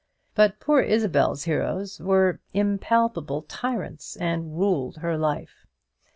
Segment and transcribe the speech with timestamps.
[0.33, 5.67] But poor Isabel's heroes were impalpable tyrants, and ruled her life.